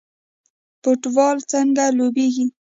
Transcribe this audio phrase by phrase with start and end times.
[0.81, 2.45] فوټبال څنګه لوبیږي؟